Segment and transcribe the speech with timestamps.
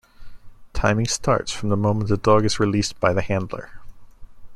[0.73, 3.69] Timing starts from the moment the dog is released by the handler.